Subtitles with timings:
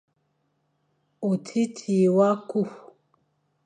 [1.29, 2.61] Otiti wa kü,